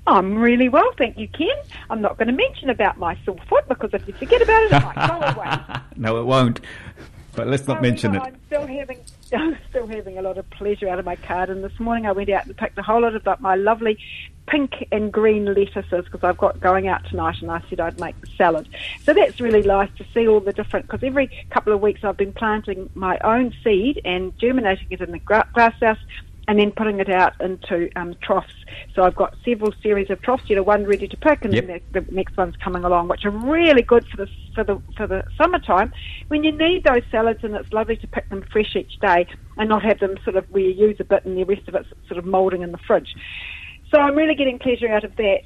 I'm 0.07 0.37
really 0.37 0.67
well, 0.67 0.91
thank 0.97 1.17
you, 1.17 1.29
Ken. 1.29 1.47
I'm 1.89 2.01
not 2.01 2.17
going 2.17 2.27
to 2.27 2.33
mention 2.33 2.69
about 2.69 2.97
my 2.97 3.17
sore 3.23 3.39
foot 3.47 3.65
because 3.69 3.91
if 3.93 4.05
you 4.09 4.13
forget 4.15 4.41
about 4.41 4.63
it, 4.63 4.73
it 4.73 4.83
might 4.83 5.07
go 5.07 5.21
away. 5.39 5.57
no, 5.95 6.19
it 6.19 6.25
won't. 6.25 6.59
But 7.35 7.47
let's 7.47 7.67
not 7.67 7.77
oh, 7.77 7.81
mention 7.81 8.15
it. 8.15 8.21
I'm 8.21 8.37
still 8.47 8.67
having, 8.67 8.99
I'm 9.33 9.57
still 9.69 9.87
having 9.87 10.17
a 10.17 10.21
lot 10.21 10.37
of 10.37 10.49
pleasure 10.49 10.89
out 10.89 10.99
of 10.99 11.05
my 11.05 11.15
garden. 11.15 11.61
This 11.61 11.79
morning 11.79 12.05
I 12.05 12.11
went 12.11 12.29
out 12.29 12.45
and 12.45 12.55
picked 12.57 12.77
a 12.77 12.81
whole 12.81 13.01
lot 13.01 13.15
of 13.15 13.39
my 13.39 13.55
lovely 13.55 13.97
pink 14.47 14.87
and 14.91 15.13
green 15.13 15.45
lettuces 15.45 16.05
because 16.05 16.23
I've 16.23 16.37
got 16.37 16.59
going 16.59 16.87
out 16.87 17.05
tonight 17.05 17.37
and 17.41 17.49
I 17.49 17.63
said 17.69 17.79
I'd 17.79 17.99
make 17.99 18.19
the 18.19 18.27
salad. 18.37 18.67
So 19.03 19.13
that's 19.13 19.39
really 19.39 19.61
nice 19.61 19.89
to 19.97 20.05
see 20.13 20.27
all 20.27 20.41
the 20.41 20.51
different, 20.51 20.87
because 20.87 21.03
every 21.03 21.29
couple 21.51 21.73
of 21.73 21.81
weeks 21.81 22.03
I've 22.03 22.17
been 22.17 22.33
planting 22.33 22.89
my 22.93 23.17
own 23.23 23.53
seed 23.63 24.01
and 24.03 24.37
germinating 24.37 24.87
it 24.89 24.99
in 24.99 25.11
the 25.11 25.19
glasshouse 25.19 25.99
and 26.47 26.59
then 26.59 26.71
putting 26.71 26.99
it 26.99 27.09
out 27.09 27.33
into 27.39 27.89
um, 27.95 28.15
troughs. 28.21 28.53
So 28.95 29.03
I've 29.03 29.15
got 29.15 29.35
several 29.45 29.71
series 29.81 30.09
of 30.09 30.21
troughs, 30.21 30.43
you 30.47 30.55
know, 30.55 30.63
one 30.63 30.85
ready 30.85 31.07
to 31.07 31.17
pick, 31.17 31.43
and 31.43 31.53
Yep. 31.53 31.67
then 31.67 31.81
the, 31.91 32.01
the 32.01 32.05
next 32.11 32.37
one's 32.37 32.55
coming 32.63 32.83
along, 32.83 33.07
which 33.07 33.25
are 33.25 33.31
really 33.31 33.83
good 33.83 34.05
for 34.07 34.17
the 34.17 34.27
for 34.55 34.63
the 34.63 34.81
for 34.97 35.07
the 35.07 35.23
summertime 35.39 35.91
when 36.29 36.43
you 36.43 36.51
need 36.57 36.83
those 36.83 37.03
salads, 37.11 37.39
and 37.43 37.55
it's 37.55 37.71
lovely 37.71 37.95
to 37.97 38.07
pick 38.07 38.27
them 38.29 38.43
fresh 38.51 38.75
each 38.75 38.99
day 39.01 39.27
and 39.57 39.69
not 39.69 39.83
have 39.83 39.99
them 39.99 40.15
sort 40.23 40.35
of 40.35 40.45
where 40.49 40.63
you 40.63 40.87
use 40.87 40.97
a 40.99 41.03
bit 41.03 41.25
and 41.25 41.37
the 41.37 41.43
rest 41.43 41.67
of 41.67 41.75
it's 41.75 41.89
sort 42.07 42.17
of 42.17 42.25
moulding 42.25 42.61
in 42.61 42.71
the 42.71 42.79
fridge. 42.87 43.09
So 43.93 44.01
I'm 44.01 44.15
really 44.15 44.35
getting 44.35 44.59
pleasure 44.59 44.87
out 44.91 45.03
of 45.03 45.15
that. 45.17 45.41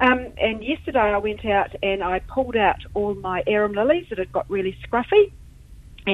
Um, 0.00 0.32
and 0.40 0.62
yesterday 0.62 1.00
I 1.00 1.18
went 1.18 1.44
out 1.44 1.74
and 1.82 2.04
I 2.04 2.20
pulled 2.32 2.56
out 2.56 2.76
all 2.94 3.14
my 3.16 3.42
arum 3.48 3.72
lilies 3.72 4.06
that 4.10 4.18
had 4.18 4.30
got 4.32 4.48
really 4.48 4.76
scruffy 4.86 5.32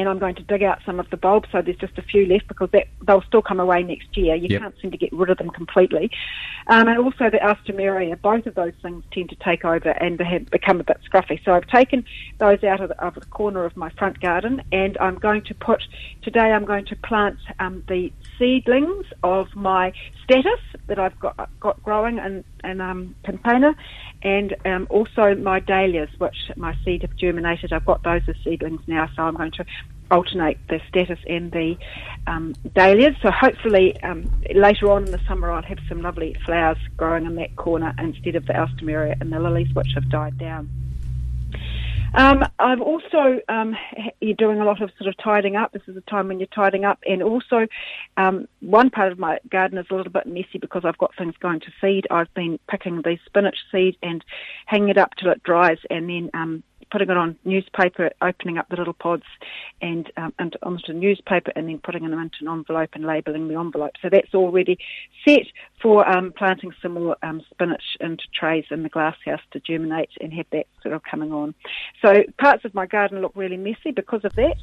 and 0.00 0.08
I'm 0.08 0.18
going 0.18 0.34
to 0.36 0.42
dig 0.42 0.62
out 0.62 0.80
some 0.84 1.00
of 1.00 1.08
the 1.10 1.16
bulbs, 1.16 1.48
so 1.52 1.62
there's 1.62 1.76
just 1.76 1.98
a 1.98 2.02
few 2.02 2.26
left 2.26 2.48
because 2.48 2.70
that, 2.72 2.86
they'll 3.06 3.22
still 3.22 3.42
come 3.42 3.60
away 3.60 3.82
next 3.82 4.16
year. 4.16 4.34
You 4.34 4.48
Yep. 4.50 4.60
can't 4.60 4.74
seem 4.80 4.90
to 4.90 4.96
get 4.96 5.12
rid 5.12 5.30
of 5.30 5.38
them 5.38 5.50
completely. 5.50 6.10
Um, 6.66 6.88
and 6.88 6.98
also 6.98 7.30
the 7.30 7.38
Alstroemeria, 7.38 8.20
both 8.20 8.46
of 8.46 8.54
those 8.54 8.72
things 8.82 9.04
tend 9.12 9.30
to 9.30 9.36
take 9.36 9.64
over 9.64 9.90
and 9.90 10.18
become 10.50 10.80
a 10.80 10.84
bit 10.84 10.98
scruffy. 11.10 11.42
So 11.44 11.52
I've 11.52 11.66
taken 11.66 12.04
those 12.38 12.62
out 12.64 12.80
of 12.80 12.88
the, 12.88 13.04
of 13.04 13.14
the 13.14 13.26
corner 13.26 13.64
of 13.64 13.76
my 13.76 13.90
front 13.90 14.20
garden 14.20 14.62
and 14.72 14.96
I'm 14.98 15.16
going 15.16 15.42
to 15.42 15.54
put, 15.54 15.82
today 16.22 16.52
I'm 16.52 16.64
going 16.64 16.86
to 16.86 16.96
plant 16.96 17.38
um, 17.58 17.84
the 17.88 18.12
seedlings 18.38 19.06
of 19.22 19.54
my 19.54 19.92
statice 20.22 20.50
that 20.86 20.98
I've 20.98 21.18
got, 21.18 21.48
got 21.60 21.82
growing 21.82 22.18
in, 22.18 22.44
in 22.62 22.80
um, 22.80 23.14
container 23.24 23.74
and 24.22 24.56
um, 24.64 24.86
also 24.90 25.34
my 25.34 25.60
dahlias, 25.60 26.08
which 26.18 26.36
my 26.56 26.76
seed 26.84 27.02
have 27.02 27.16
germinated. 27.16 27.72
I've 27.72 27.84
got 27.84 28.02
those 28.02 28.22
as 28.28 28.36
seedlings 28.44 28.80
now, 28.86 29.08
so 29.14 29.22
I'm 29.22 29.36
going 29.36 29.52
to 29.52 29.66
alternate 30.10 30.58
the 30.68 30.80
statice 30.88 31.18
and 31.26 31.50
the 31.52 31.76
um, 32.26 32.54
dahlias. 32.74 33.16
So 33.22 33.30
hopefully 33.30 34.00
um, 34.02 34.30
later 34.54 34.90
on 34.90 35.04
in 35.06 35.12
the 35.12 35.20
summer 35.26 35.50
I'll 35.50 35.62
have 35.62 35.78
some 35.88 36.02
lovely 36.02 36.36
flowers 36.44 36.78
growing 36.96 37.26
in 37.26 37.34
that 37.36 37.56
corner 37.56 37.94
instead 37.98 38.36
of 38.36 38.46
the 38.46 38.52
alstroemeria 38.52 39.20
and 39.20 39.32
the 39.32 39.40
lilies, 39.40 39.74
which 39.74 39.92
have 39.94 40.08
died 40.08 40.38
down. 40.38 40.83
Um, 42.14 42.44
I'm 42.60 42.80
also 42.80 43.40
um, 43.48 43.76
you're 44.20 44.36
doing 44.36 44.60
a 44.60 44.64
lot 44.64 44.80
of 44.80 44.90
sort 44.98 45.08
of 45.08 45.16
tidying 45.16 45.56
up. 45.56 45.72
This 45.72 45.82
is 45.88 45.96
a 45.96 46.00
time 46.02 46.28
when 46.28 46.38
you're 46.38 46.46
tidying 46.46 46.84
up, 46.84 47.00
and 47.04 47.22
also 47.22 47.66
um, 48.16 48.46
one 48.60 48.90
part 48.90 49.10
of 49.10 49.18
my 49.18 49.38
garden 49.50 49.78
is 49.78 49.86
a 49.90 49.94
little 49.94 50.12
bit 50.12 50.26
messy 50.26 50.58
because 50.60 50.84
I've 50.84 50.98
got 50.98 51.16
things 51.16 51.34
going 51.40 51.60
to 51.60 51.72
seed. 51.80 52.06
I've 52.10 52.32
been 52.34 52.60
picking 52.68 53.02
the 53.02 53.18
spinach 53.26 53.58
seed 53.72 53.96
and 54.02 54.24
hanging 54.66 54.90
it 54.90 54.98
up 54.98 55.14
till 55.16 55.30
it 55.32 55.42
dries, 55.42 55.78
and 55.90 56.08
then 56.08 56.30
um, 56.34 56.62
putting 56.94 57.10
it 57.10 57.16
on 57.16 57.36
newspaper, 57.44 58.08
opening 58.22 58.56
up 58.56 58.68
the 58.68 58.76
little 58.76 58.92
pods, 58.92 59.24
and 59.82 60.12
um, 60.16 60.32
and 60.38 60.56
onto 60.62 60.92
newspaper, 60.92 61.50
and 61.56 61.68
then 61.68 61.80
putting 61.82 62.08
them 62.08 62.20
into 62.20 62.36
an 62.42 62.48
envelope 62.48 62.90
and 62.92 63.04
labelling 63.04 63.48
the 63.48 63.58
envelope. 63.58 63.94
So 64.00 64.08
that's 64.08 64.32
already 64.32 64.78
set 65.26 65.46
for 65.82 66.08
um, 66.08 66.32
planting 66.38 66.72
some 66.80 66.94
more 66.94 67.16
um, 67.24 67.42
spinach 67.50 67.82
into 67.98 68.22
trays 68.32 68.66
in 68.70 68.84
the 68.84 68.88
glass 68.88 69.16
house 69.26 69.40
to 69.50 69.58
germinate 69.58 70.10
and 70.20 70.32
have 70.34 70.46
that 70.52 70.68
sort 70.84 70.94
of 70.94 71.02
coming 71.02 71.32
on. 71.32 71.52
So 72.00 72.22
parts 72.38 72.64
of 72.64 72.74
my 72.74 72.86
garden 72.86 73.22
look 73.22 73.32
really 73.34 73.56
messy 73.56 73.90
because 73.90 74.24
of 74.24 74.32
that. 74.36 74.54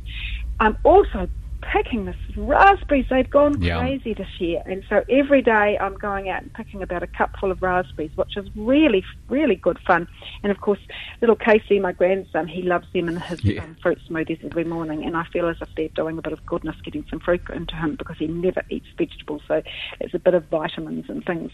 I'm 0.61 0.77
also 0.85 1.27
picking 1.61 2.05
the 2.05 2.15
raspberries. 2.35 3.05
They've 3.09 3.29
gone 3.29 3.61
Yum. 3.61 3.79
crazy 3.79 4.13
this 4.13 4.27
year, 4.39 4.61
and 4.65 4.83
so 4.89 5.03
every 5.09 5.41
day 5.41 5.77
I'm 5.79 5.95
going 5.95 6.29
out 6.29 6.41
and 6.41 6.53
picking 6.53 6.81
about 6.81 7.03
a 7.03 7.07
cupful 7.07 7.51
of 7.51 7.61
raspberries, 7.61 8.11
which 8.15 8.37
is 8.37 8.47
really, 8.55 9.03
really 9.29 9.55
good 9.55 9.79
fun. 9.85 10.07
And 10.43 10.51
of 10.51 10.61
course, 10.61 10.79
little 11.21 11.35
Casey, 11.35 11.79
my 11.79 11.91
grandson, 11.91 12.47
he 12.47 12.61
loves 12.61 12.87
them 12.93 13.09
in 13.09 13.17
his 13.17 13.43
Yeah. 13.43 13.63
um, 13.63 13.75
fruit 13.81 13.99
smoothies 14.09 14.43
every 14.43 14.63
morning, 14.63 15.03
and 15.05 15.15
I 15.15 15.23
feel 15.25 15.47
as 15.47 15.57
if 15.61 15.69
they're 15.75 15.89
doing 15.89 16.17
a 16.17 16.21
bit 16.21 16.33
of 16.33 16.45
goodness 16.45 16.75
getting 16.83 17.05
some 17.09 17.19
fruit 17.19 17.41
into 17.53 17.75
him 17.75 17.95
because 17.95 18.17
he 18.17 18.27
never 18.27 18.63
eats 18.69 18.87
vegetables, 18.97 19.41
so 19.47 19.61
it's 19.99 20.13
a 20.13 20.19
bit 20.19 20.33
of 20.33 20.45
vitamins 20.45 21.09
and 21.09 21.25
things. 21.25 21.51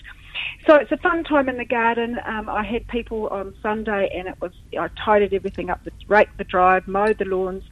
So 0.66 0.76
it's 0.76 0.92
a 0.92 0.98
fun 0.98 1.24
time 1.24 1.50
in 1.50 1.58
the 1.58 1.66
garden. 1.66 2.20
Um, 2.26 2.50
I 2.50 2.64
had 2.64 2.88
people 2.88 3.28
on 3.28 3.54
Sunday, 3.62 4.10
and 4.14 4.28
it 4.28 4.36
was 4.42 4.52
I 4.78 4.90
tidied 5.04 5.34
everything 5.34 5.70
up, 5.70 5.82
raked 6.08 6.38
the 6.38 6.44
drive, 6.44 6.88
mowed 6.88 7.18
the 7.18 7.26
lawns, 7.26 7.64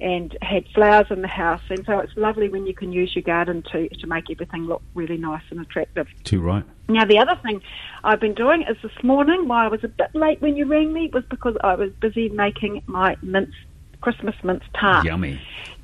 and 0.00 0.36
had 0.42 0.66
flowers 0.74 1.06
in 1.10 1.22
the 1.22 1.28
house. 1.28 1.62
And 1.68 1.84
so 1.84 1.98
it's 1.98 2.16
lovely 2.16 2.48
when 2.48 2.66
you 2.66 2.74
can 2.74 2.92
use 2.92 3.14
your 3.14 3.22
garden 3.22 3.62
to 3.72 3.88
to 3.88 4.06
make 4.06 4.30
everything 4.30 4.66
look 4.66 4.82
really 4.94 5.16
nice 5.16 5.42
and 5.50 5.60
attractive. 5.60 6.08
Too 6.24 6.40
right. 6.40 6.64
Now, 6.88 7.04
the 7.04 7.18
other 7.18 7.38
thing 7.42 7.62
I've 8.02 8.20
been 8.20 8.34
doing 8.34 8.62
is 8.62 8.76
this 8.82 9.04
morning, 9.04 9.46
why 9.46 9.66
I 9.66 9.68
was 9.68 9.84
a 9.84 9.88
bit 9.88 10.12
late 10.14 10.40
when 10.40 10.56
you 10.56 10.66
rang 10.66 10.92
me, 10.92 11.10
was 11.12 11.24
because 11.30 11.56
I 11.62 11.74
was 11.74 11.92
busy 12.00 12.28
making 12.30 12.82
my 12.86 13.16
mince, 13.22 13.54
Christmas 14.00 14.34
mince 14.42 14.64
tart. 14.74 15.04
Yummy. 15.04 15.40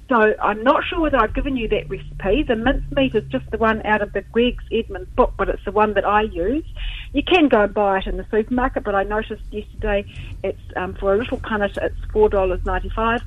So 0.09 0.35
I'm 0.41 0.63
not 0.63 0.85
sure 0.85 1.01
whether 1.01 1.17
I've 1.17 1.35
given 1.35 1.57
you 1.57 1.67
that 1.69 1.91
recipe. 1.91 2.45
The 2.45 2.55
mincemeat 2.55 3.15
is 3.17 3.25
just 3.29 3.51
the 3.51 3.59
one 3.59 3.85
out 3.85 4.03
of 4.03 4.13
the 4.13 4.23
Greg's 4.23 4.63
Edmonds 4.71 5.11
book, 5.17 5.35
but 5.37 5.49
it's 5.49 5.65
the 5.65 5.73
one 5.73 5.95
that 5.95 6.05
I 6.05 6.23
use. 6.23 6.65
You 7.13 7.25
can 7.25 7.49
go 7.49 7.63
and 7.63 7.75
buy 7.75 7.99
it 7.99 8.07
in 8.07 8.17
the 8.17 8.27
supermarket, 8.31 8.85
but 8.85 8.95
I 8.95 9.03
noticed 9.03 9.43
yesterday 9.51 10.05
it's 10.45 10.61
um, 10.77 10.95
for 10.95 11.15
a 11.15 11.19
little 11.19 11.39
punnet 11.39 11.77
it's 11.83 11.97
four 12.13 12.29
dollars 12.29 12.61
ninety 12.65 12.91
five. 12.91 13.21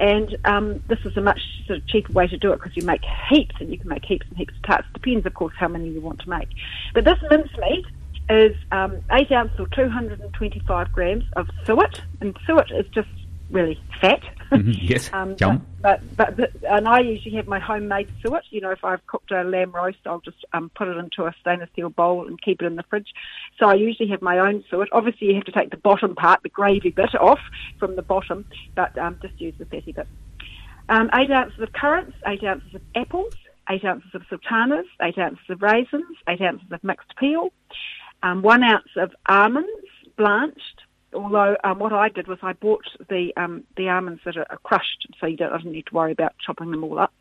And 0.00 0.34
um, 0.46 0.82
this 0.88 0.98
is 1.04 1.14
a 1.18 1.20
much 1.20 1.40
sort 1.66 1.78
of 1.78 1.86
cheaper 1.86 2.12
way 2.12 2.26
to 2.26 2.38
do 2.38 2.52
it 2.52 2.56
because 2.56 2.74
you 2.74 2.84
make 2.84 3.02
heaps 3.28 3.54
and 3.60 3.70
you 3.70 3.78
can 3.78 3.88
make 3.88 4.04
heaps 4.04 4.26
and 4.28 4.38
heaps 4.38 4.54
of 4.56 4.62
tarts. 4.62 4.88
Depends, 4.94 5.26
of 5.26 5.34
course, 5.34 5.52
how 5.58 5.68
many 5.68 5.90
you 5.90 6.00
want 6.00 6.20
to 6.20 6.28
make. 6.30 6.48
But 6.94 7.04
this 7.04 7.18
mincemeat 7.28 7.84
is 8.30 8.56
um, 8.72 8.96
8 9.12 9.30
ounces 9.30 9.60
or 9.60 9.66
225 9.68 10.92
grams 10.92 11.24
of 11.36 11.50
suet, 11.66 12.00
and 12.22 12.34
suet 12.46 12.70
is 12.70 12.86
just 12.94 13.08
really 13.50 13.80
fat. 14.00 14.22
Mhm, 14.50 14.76
Yes. 14.88 15.10
Um, 15.12 15.36
Yum. 15.38 15.64
But, 15.82 16.00
but, 16.16 16.36
but, 16.36 16.50
and 16.68 16.86
I 16.86 17.00
usually 17.00 17.36
have 17.36 17.46
my 17.46 17.58
homemade 17.58 18.08
suet. 18.22 18.42
You 18.50 18.60
know, 18.60 18.70
if 18.70 18.84
I've 18.84 19.06
cooked 19.06 19.30
a 19.30 19.42
lamb 19.44 19.72
roast, 19.72 19.98
I'll 20.06 20.20
just 20.20 20.44
um, 20.52 20.70
put 20.74 20.88
it 20.88 20.96
into 20.96 21.24
a 21.24 21.34
stainless 21.40 21.70
steel 21.72 21.88
bowl 21.90 22.26
and 22.26 22.40
keep 22.40 22.60
it 22.62 22.66
in 22.66 22.76
the 22.76 22.82
fridge. 22.84 23.08
So 23.58 23.66
I 23.66 23.74
usually 23.74 24.08
have 24.10 24.22
my 24.22 24.38
own 24.38 24.64
suet. 24.68 24.88
Obviously, 24.92 25.28
you 25.28 25.34
have 25.36 25.44
to 25.44 25.52
take 25.52 25.70
the 25.70 25.76
bottom 25.76 26.14
part, 26.14 26.42
the 26.42 26.48
gravy 26.48 26.90
bit, 26.90 27.14
off 27.14 27.40
from 27.78 27.96
the 27.96 28.02
bottom, 28.02 28.44
but 28.74 28.96
um, 28.98 29.18
just 29.22 29.40
use 29.40 29.54
the 29.58 29.64
fatty 29.66 29.92
bit. 29.92 30.06
Um, 30.88 31.08
eight 31.14 31.30
ounces 31.30 31.60
of 31.60 31.72
currants, 31.72 32.16
eight 32.26 32.42
ounces 32.44 32.74
of 32.74 32.82
apples, 32.96 33.34
eight 33.70 33.84
ounces 33.84 34.10
of 34.14 34.22
sultanas, 34.28 34.86
eight 35.00 35.18
ounces 35.18 35.44
of 35.48 35.62
raisins, 35.62 36.16
eight 36.28 36.40
ounces 36.40 36.70
of 36.72 36.82
mixed 36.82 37.16
peel, 37.16 37.52
um, 38.22 38.42
one 38.42 38.62
ounce 38.64 38.88
of 38.96 39.12
almonds, 39.28 39.70
blanched. 40.16 40.79
Although 41.12 41.56
um, 41.64 41.78
what 41.78 41.92
I 41.92 42.08
did 42.08 42.28
was 42.28 42.38
I 42.42 42.52
bought 42.52 42.84
the 43.08 43.32
um, 43.36 43.64
the 43.76 43.88
almonds 43.88 44.20
that 44.24 44.36
are, 44.36 44.58
crushed, 44.62 45.08
so 45.20 45.26
you 45.26 45.36
don't, 45.36 45.52
I 45.52 45.58
don't 45.58 45.72
need 45.72 45.86
to 45.86 45.94
worry 45.94 46.12
about 46.12 46.34
chopping 46.44 46.70
them 46.70 46.84
all 46.84 46.98
up. 46.98 47.12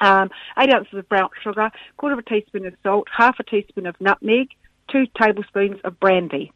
Um, 0.00 0.30
eight 0.58 0.72
ounces 0.72 0.94
of 0.94 1.08
brown 1.08 1.28
sugar, 1.42 1.70
quarter 1.96 2.14
of 2.14 2.18
a 2.18 2.22
teaspoon 2.22 2.66
of 2.66 2.74
salt, 2.82 3.08
half 3.14 3.38
a 3.38 3.42
teaspoon 3.42 3.86
of 3.86 3.98
nutmeg, 4.00 4.48
two 4.90 5.06
tablespoons 5.20 5.80
of 5.84 5.98
brandy. 6.00 6.52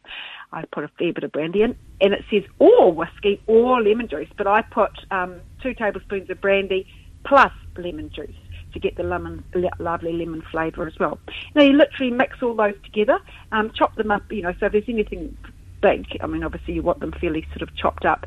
I 0.51 0.63
put 0.71 0.83
a 0.83 0.87
fair 0.99 1.13
bit 1.13 1.23
of 1.23 1.31
brandy 1.31 1.63
in, 1.63 1.75
and 2.01 2.13
it 2.13 2.23
says 2.29 2.43
or 2.59 2.91
whiskey 2.91 3.41
or 3.47 3.81
lemon 3.81 4.07
juice, 4.07 4.29
but 4.37 4.47
I 4.47 4.61
put 4.61 4.91
um, 5.11 5.41
two 5.61 5.73
tablespoons 5.73 6.29
of 6.29 6.41
brandy 6.41 6.87
plus 7.25 7.51
lemon 7.77 8.09
juice 8.09 8.35
to 8.73 8.79
get 8.79 8.95
the 8.97 9.03
lemon, 9.03 9.43
le- 9.53 9.69
lovely 9.79 10.13
lemon 10.13 10.43
flavour 10.51 10.85
as 10.85 10.97
well. 10.99 11.17
Now 11.55 11.63
you 11.63 11.73
literally 11.73 12.11
mix 12.11 12.41
all 12.41 12.55
those 12.55 12.75
together, 12.83 13.19
um, 13.51 13.71
chop 13.73 13.95
them 13.95 14.11
up, 14.11 14.31
you 14.31 14.43
know, 14.43 14.53
so 14.59 14.67
if 14.67 14.73
there's 14.73 14.83
anything 14.87 15.35
big. 15.81 16.05
I 16.21 16.27
mean, 16.27 16.43
obviously 16.43 16.73
you 16.73 16.81
want 16.81 16.99
them 16.99 17.13
fairly 17.19 17.45
sort 17.49 17.61
of 17.61 17.75
chopped 17.75 18.05
up, 18.05 18.25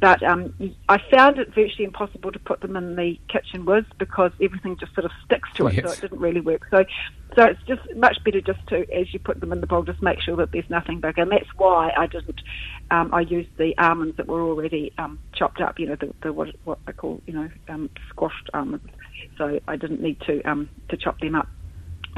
but 0.00 0.22
um, 0.22 0.54
I 0.88 0.98
found 1.10 1.38
it 1.38 1.48
virtually 1.54 1.84
impossible 1.84 2.32
to 2.32 2.38
put 2.38 2.60
them 2.60 2.76
in 2.76 2.96
the 2.96 3.18
kitchen 3.28 3.64
whiz 3.64 3.84
because 3.98 4.32
everything 4.40 4.76
just 4.78 4.94
sort 4.94 5.04
of 5.04 5.10
sticks 5.24 5.48
to 5.56 5.66
it, 5.66 5.74
yes. 5.74 5.84
so 5.84 5.92
it 5.92 6.00
didn't 6.00 6.20
really 6.20 6.40
work. 6.40 6.66
So, 6.70 6.84
so 7.36 7.44
it's 7.44 7.62
just 7.66 7.82
much 7.96 8.22
better 8.24 8.40
just 8.40 8.66
to, 8.68 8.90
as 8.92 9.12
you 9.12 9.18
put 9.18 9.40
them 9.40 9.52
in 9.52 9.60
the 9.60 9.66
bowl, 9.66 9.82
just 9.82 10.02
make 10.02 10.20
sure 10.20 10.36
that 10.36 10.52
there's 10.52 10.68
nothing 10.68 11.00
big, 11.00 11.18
and 11.18 11.30
that's 11.30 11.48
why 11.56 11.92
I 11.96 12.06
didn't. 12.06 12.40
Um, 12.90 13.12
I 13.14 13.20
used 13.20 13.50
the 13.56 13.76
almonds 13.78 14.16
that 14.16 14.26
were 14.26 14.42
already 14.42 14.92
um, 14.98 15.18
chopped 15.34 15.60
up. 15.60 15.78
You 15.78 15.86
know, 15.86 15.96
the, 15.96 16.12
the 16.22 16.32
what, 16.32 16.48
what 16.64 16.78
I 16.86 16.92
call 16.92 17.20
you 17.26 17.34
know 17.34 17.50
um, 17.68 17.90
squashed 18.08 18.50
almonds. 18.54 18.86
So 19.38 19.60
I 19.68 19.76
didn't 19.76 20.00
need 20.00 20.20
to 20.22 20.42
um, 20.42 20.68
to 20.88 20.96
chop 20.96 21.20
them 21.20 21.34
up. 21.34 21.48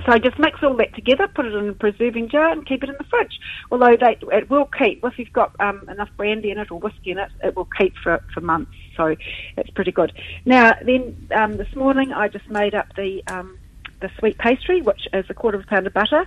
So 0.04 0.10
I 0.10 0.18
just 0.18 0.38
mix 0.38 0.62
all 0.62 0.74
that 0.76 0.94
together, 0.94 1.28
put 1.28 1.46
it 1.46 1.54
in 1.54 1.68
a 1.68 1.72
preserving 1.74 2.28
jar, 2.28 2.50
and 2.50 2.66
keep 2.66 2.82
it 2.82 2.88
in 2.88 2.96
the 2.98 3.04
fridge. 3.04 3.38
Although 3.70 3.96
they, 3.96 4.18
it 4.32 4.50
will 4.50 4.64
keep 4.64 5.04
if 5.04 5.18
you've 5.18 5.32
got 5.32 5.54
um, 5.60 5.88
enough 5.88 6.08
brandy 6.16 6.50
in 6.50 6.58
it 6.58 6.70
or 6.72 6.78
whiskey 6.80 7.12
in 7.12 7.18
it, 7.18 7.30
it 7.42 7.54
will 7.54 7.68
keep 7.78 7.94
for 8.02 8.22
for 8.34 8.40
months. 8.40 8.72
So 8.96 9.14
it's 9.56 9.70
pretty 9.70 9.92
good. 9.92 10.12
Now 10.44 10.74
then, 10.84 11.28
um, 11.34 11.56
this 11.56 11.74
morning 11.76 12.12
I 12.12 12.28
just 12.28 12.48
made 12.50 12.74
up 12.74 12.88
the 12.96 13.22
um, 13.28 13.58
the 14.00 14.10
sweet 14.18 14.38
pastry, 14.38 14.82
which 14.82 15.06
is 15.12 15.26
a 15.28 15.34
quarter 15.34 15.58
of 15.58 15.64
a 15.64 15.66
pound 15.68 15.86
of 15.86 15.94
butter, 15.94 16.26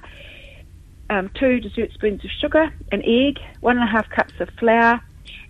um, 1.10 1.30
two 1.36 1.60
dessert 1.60 1.92
spoons 1.94 2.24
of 2.24 2.32
sugar, 2.40 2.72
an 2.92 3.02
egg, 3.04 3.40
one 3.60 3.78
and 3.78 3.88
a 3.88 3.92
half 3.92 4.10
cups 4.10 4.34
of 4.40 4.50
flour, 4.58 5.02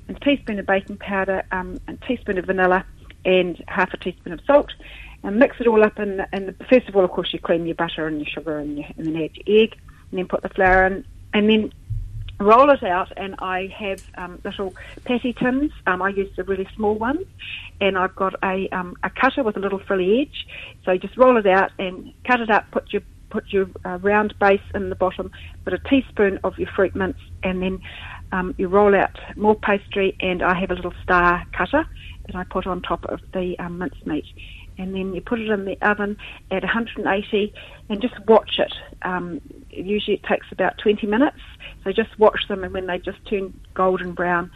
a 0.10 0.14
teaspoon 0.16 0.58
of 0.58 0.66
baking 0.66 0.98
powder, 0.98 1.44
um, 1.52 1.80
a 1.88 1.96
teaspoon 2.08 2.38
of 2.38 2.46
vanilla, 2.46 2.84
and 3.24 3.64
half 3.68 3.94
a 3.94 3.98
teaspoon 3.98 4.34
of 4.34 4.40
salt 4.46 4.72
and 5.26 5.38
mix 5.38 5.60
it 5.60 5.68
all 5.68 5.84
up. 5.84 5.98
And, 5.98 6.56
first 6.70 6.88
of 6.88 6.96
all, 6.96 7.04
of 7.04 7.12
course, 7.12 7.34
you 7.34 7.40
cream 7.40 7.66
your 7.66 7.76
butter 7.76 8.08
and 8.08 8.20
your 8.20 8.28
sugar 8.28 8.60
and, 8.60 8.78
your, 8.78 8.88
and 8.98 9.08
then 9.08 9.16
add 9.16 9.32
your 9.36 9.64
egg, 9.64 9.76
and 10.12 10.20
then 10.20 10.28
put 10.28 10.44
the 10.44 10.50
flour 10.50 10.86
in, 10.86 11.06
and 11.34 11.50
then 11.50 11.74
roll 12.40 12.70
it 12.70 12.84
out. 12.84 13.12
And 13.18 13.36
I 13.40 13.68
have 13.76 14.04
um, 14.18 14.40
little 14.44 14.76
patty 15.04 15.34
tins. 15.34 15.72
Um, 15.88 16.02
I 16.02 16.10
use 16.10 16.34
the 16.36 16.44
really 16.44 16.68
small 16.76 16.96
ones, 16.96 17.26
and 17.82 17.98
I've 17.98 18.16
got 18.16 18.36
a 18.44 18.70
um, 18.70 18.96
a 19.04 19.10
cutter 19.10 19.44
with 19.44 19.58
a 19.58 19.60
little 19.60 19.80
frilly 19.80 20.22
edge. 20.22 20.48
So 20.84 20.92
you 20.92 21.00
just 21.00 21.18
roll 21.18 21.38
it 21.38 21.48
out 21.48 21.72
and 21.80 22.14
cut 22.26 22.40
it 22.40 22.50
up. 22.52 22.70
Put 22.72 22.94
your 22.94 23.02
put 23.32 23.48
your 23.50 23.68
uh, 23.84 23.98
round 23.98 24.36
base 24.40 24.62
in 24.76 24.90
the 24.90 24.96
bottom. 24.96 25.32
Put 25.64 25.74
a 25.74 25.80
teaspoon 25.80 26.40
of 26.44 26.58
your 26.60 26.70
fruit 26.70 26.96
mince, 26.96 27.18
and 27.42 27.64
then 27.64 27.82
um, 28.32 28.54
you 28.58 28.68
roll 28.68 28.96
out 28.96 29.18
more 29.36 29.56
pastry. 29.56 30.16
And 30.20 30.44
I 30.44 30.54
have 30.60 30.70
a 30.70 30.76
little 30.76 30.94
star 31.04 31.44
cutter 31.52 31.86
that 32.28 32.36
I 32.36 32.44
put 32.44 32.68
on 32.68 32.82
top 32.82 33.06
of 33.06 33.22
the 33.34 33.58
um, 33.60 33.80
mincemeat 33.80 34.26
and 34.78 34.94
then 34.94 35.14
you 35.14 35.22
put 35.22 35.40
it 35.40 35.50
in 35.50 35.66
the 35.66 35.78
oven 35.82 36.18
at 36.52 36.64
180 36.64 37.54
and 37.90 38.02
just 38.02 38.20
watch 38.28 38.60
it. 38.60 38.74
Um, 39.02 39.42
usually 39.70 40.16
it 40.18 40.24
takes 40.24 40.48
about 40.52 40.78
20 40.78 41.08
minutes, 41.08 41.40
so 41.84 41.92
just 41.92 42.18
watch 42.20 42.48
them, 42.48 42.64
and 42.64 42.74
when 42.74 42.88
they 42.88 43.00
just 43.00 43.24
turn 43.28 43.60
golden 43.74 44.14
brown, 44.14 44.52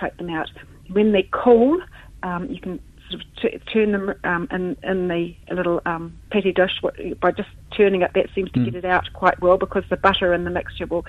take 0.00 0.16
them 0.16 0.30
out. 0.30 0.50
When 0.90 1.12
they're 1.12 1.22
cool, 1.32 1.80
um, 2.22 2.50
you 2.50 2.60
can 2.60 2.80
sort 3.10 3.22
of 3.22 3.64
t- 3.64 3.72
turn 3.72 3.92
them 3.92 4.14
um, 4.24 4.48
in, 4.50 4.76
in 4.82 5.08
the 5.08 5.34
little 5.50 5.80
um, 5.86 6.16
petri 6.30 6.52
dish 6.52 6.80
by 7.20 7.30
just 7.30 7.48
turning 7.76 8.02
it. 8.02 8.12
That 8.14 8.28
seems 8.34 8.50
to 8.52 8.60
mm. 8.60 8.64
get 8.66 8.76
it 8.76 8.84
out 8.84 9.12
quite 9.12 9.40
well 9.40 9.58
because 9.58 9.84
the 9.90 9.96
butter 9.96 10.32
and 10.32 10.46
the 10.46 10.50
mixture 10.50 10.86
will 10.86 11.04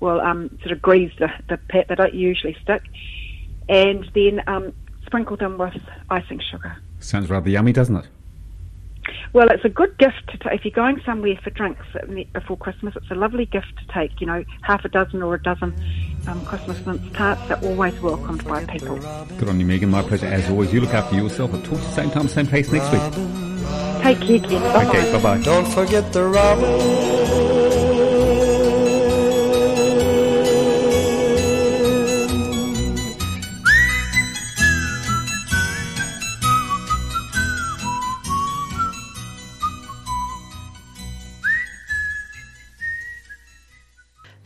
will 0.00 0.20
um, 0.20 0.56
sort 0.60 0.72
of 0.72 0.82
grease 0.82 1.12
the 1.18 1.28
the 1.48 1.56
pet. 1.56 1.88
They 1.88 1.94
don't 1.94 2.14
usually 2.14 2.56
stick, 2.62 2.82
and 3.68 4.08
then 4.14 4.42
um, 4.46 4.72
sprinkle 5.06 5.36
them 5.36 5.58
with 5.58 5.74
icing 6.08 6.40
sugar. 6.40 6.76
Sounds 7.00 7.28
rather 7.28 7.50
yummy, 7.50 7.72
doesn't 7.72 7.96
it? 7.96 8.06
Well, 9.32 9.48
it's 9.50 9.64
a 9.64 9.68
good 9.68 9.96
gift 9.98 10.28
to 10.28 10.38
take 10.38 10.60
if 10.60 10.64
you're 10.64 10.72
going 10.72 11.00
somewhere 11.06 11.38
for 11.42 11.50
drinks 11.50 11.86
before 12.32 12.56
Christmas. 12.56 12.96
It's 12.96 13.10
a 13.10 13.14
lovely 13.14 13.46
gift 13.46 13.72
to 13.78 13.92
take. 13.94 14.20
You 14.20 14.26
know, 14.26 14.44
half 14.62 14.84
a 14.84 14.88
dozen 14.88 15.22
or 15.22 15.34
a 15.34 15.42
dozen 15.42 15.74
um, 16.26 16.44
Christmas 16.44 16.84
mince 16.84 17.12
tarts 17.12 17.50
are 17.50 17.64
always 17.64 17.98
welcomed 18.00 18.44
by 18.44 18.64
people. 18.64 18.96
Good 19.38 19.48
on 19.48 19.60
you, 19.60 19.66
Megan. 19.66 19.90
My 19.90 20.02
pleasure 20.02 20.26
as 20.26 20.48
always. 20.50 20.72
You 20.72 20.80
look 20.80 20.94
after 20.94 21.16
yourself. 21.16 21.54
I'll 21.54 21.62
talk 21.62 21.78
to 21.78 21.86
you 21.86 21.92
same 21.92 22.10
time, 22.10 22.28
same 22.28 22.46
place 22.46 22.70
next 22.72 22.92
week. 22.92 23.02
Take 24.02 24.20
care, 24.20 24.40
Ken. 24.40 24.60
Bye-bye. 24.60 24.86
Okay, 24.88 25.12
bye 25.12 25.22
bye. 25.22 25.42
Don't 25.42 25.68
forget 25.68 26.12
the 26.12 26.24
robin. 26.24 27.49